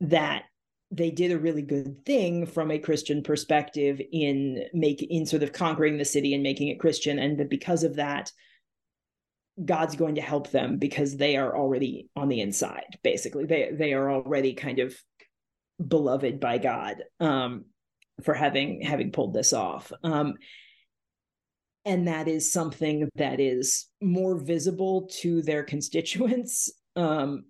[0.00, 0.44] that
[0.90, 5.52] they did a really good thing from a Christian perspective in make in sort of
[5.52, 8.30] conquering the city and making it Christian, and that because of that,
[9.62, 12.98] God's going to help them because they are already on the inside.
[13.02, 14.96] Basically, they they are already kind of
[15.84, 17.64] beloved by God um,
[18.22, 19.92] for having having pulled this off.
[20.04, 20.34] Um,
[21.84, 27.44] and that is something that is more visible to their constituents um,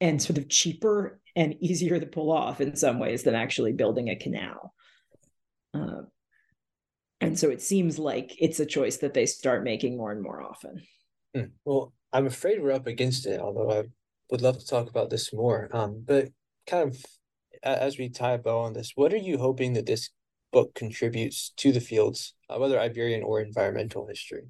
[0.00, 4.08] and sort of cheaper and easier to pull off in some ways than actually building
[4.08, 4.74] a canal.
[5.74, 6.02] Uh,
[7.20, 10.42] and so it seems like it's a choice that they start making more and more
[10.42, 10.82] often.
[11.34, 11.44] Hmm.
[11.64, 13.84] Well, I'm afraid we're up against it, although I
[14.30, 15.68] would love to talk about this more.
[15.72, 16.28] Um, but
[16.66, 17.04] kind of
[17.62, 20.10] as we tie a bow on this, what are you hoping that this
[20.52, 24.44] book contributes to the fields, uh, whether Iberian or environmental history?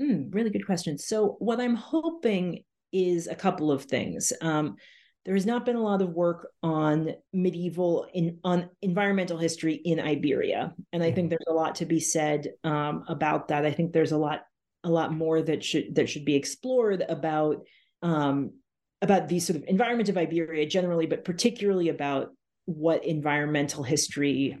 [0.00, 0.98] Mm, really good question.
[0.98, 4.32] So, what I'm hoping is a couple of things.
[4.42, 4.76] Um,
[5.26, 9.98] there has not been a lot of work on medieval in on environmental history in
[9.98, 11.30] Iberia, and I think mm-hmm.
[11.30, 13.66] there's a lot to be said um, about that.
[13.66, 14.44] I think there's a lot
[14.84, 17.66] a lot more that should that should be explored about
[18.02, 18.52] um,
[19.02, 22.30] about the sort of environment of Iberia generally, but particularly about
[22.66, 24.56] what environmental history,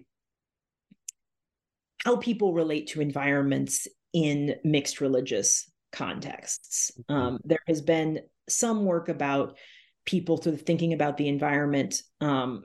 [2.04, 6.90] how people relate to environments in mixed religious contexts.
[7.08, 7.14] Mm-hmm.
[7.14, 9.56] Um, there has been some work about
[10.06, 12.64] people sort of thinking about the environment um,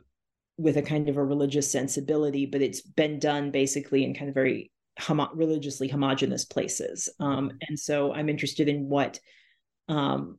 [0.57, 4.35] with a kind of a religious sensibility, but it's been done basically in kind of
[4.35, 7.09] very homo- religiously homogenous places.
[7.19, 9.19] Um, and so I'm interested in what
[9.89, 10.37] um,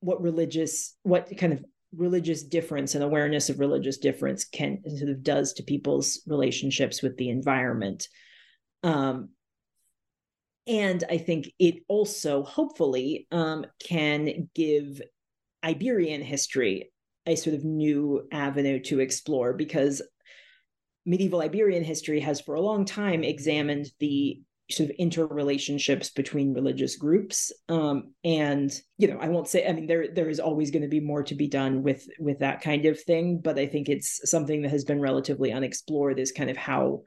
[0.00, 1.64] what religious what kind of
[1.96, 7.16] religious difference and awareness of religious difference can sort of does to people's relationships with
[7.16, 8.08] the environment.
[8.82, 9.28] Um,
[10.66, 15.02] and I think it also hopefully um, can give
[15.64, 16.90] Iberian history
[17.26, 20.02] a sort of new avenue to explore because
[21.06, 24.40] medieval Iberian history has for a long time examined the
[24.70, 29.86] sort of interrelationships between religious groups um, and you know i won't say i mean
[29.86, 32.86] there there is always going to be more to be done with with that kind
[32.86, 36.56] of thing but i think it's something that has been relatively unexplored is kind of
[36.56, 37.02] how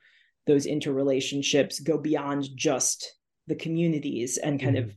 [0.46, 3.16] those interrelationships go beyond just
[3.48, 4.90] the communities and kind mm-hmm.
[4.90, 4.96] of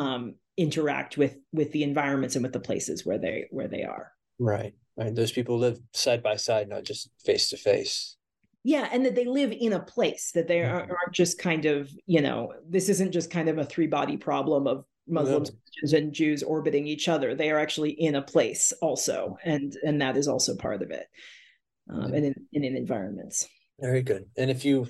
[0.00, 4.12] um, interact with with the environments and with the places where they where they are.
[4.38, 4.74] Right.
[4.96, 5.14] Right.
[5.14, 8.16] Those people live side by side not just face to face.
[8.62, 10.74] Yeah and that they live in a place that they mm-hmm.
[10.74, 14.18] aren't, aren't just kind of you know this isn't just kind of a three body
[14.18, 15.50] problem of muslims
[15.92, 17.34] and jews orbiting each other.
[17.34, 21.06] They are actually in a place also and and that is also part of it
[21.90, 23.48] um, and in, in, in environments.
[23.80, 24.26] Very good.
[24.36, 24.88] And if you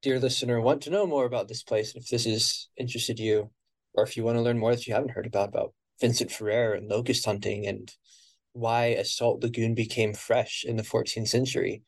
[0.00, 3.50] dear listener want to know more about this place if this is interested you
[3.94, 6.74] or if you want to learn more that you haven't heard about about Vincent Ferrer
[6.74, 7.92] and locust hunting and
[8.52, 11.82] why a salt lagoon became fresh in the 14th century.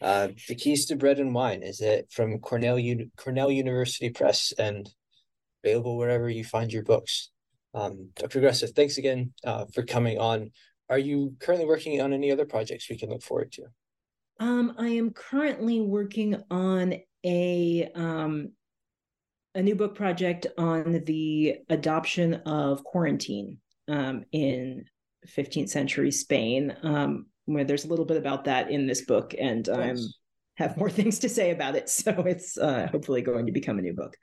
[0.00, 4.52] Uh, the Keys to Bread and Wine is it from Cornell U- Cornell University Press
[4.58, 4.88] and
[5.64, 7.30] available wherever you find your books.
[7.74, 8.40] Um, Dr.
[8.40, 10.50] Agresta, thanks again uh, for coming on.
[10.88, 13.64] Are you currently working on any other projects we can look forward to?
[14.40, 16.94] Um, I am currently working on
[17.24, 18.52] a um,
[19.54, 24.84] a new book project on the adoption of quarantine um, in
[25.26, 29.68] 15th century Spain, um, where there's a little bit about that in this book, and
[29.68, 29.94] I
[30.56, 31.88] have more things to say about it.
[31.88, 34.16] So it's uh, hopefully going to become a new book.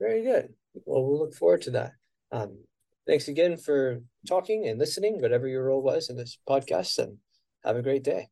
[0.00, 0.48] Very good.
[0.84, 1.92] Well, we'll look forward to that.
[2.32, 2.64] Um,
[3.06, 7.18] thanks again for talking and listening, whatever your role was in this podcast, and
[7.64, 8.28] have a great day.